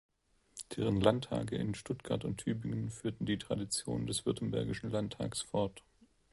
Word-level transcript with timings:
Deren 0.75 0.99
Landtage 0.99 1.57
in 1.57 1.75
Stuttgart 1.75 2.25
und 2.25 2.37
Tübingen 2.37 2.89
führten 2.89 3.27
die 3.27 3.37
Tradition 3.37 4.07
des 4.07 4.25
Württembergischen 4.25 4.89
Landtags 4.89 5.41
fort. 5.41 5.83